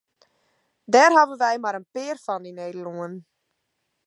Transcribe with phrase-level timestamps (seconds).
[0.91, 3.13] Dêr hawwe wy mar in pear fan yn Nederlân.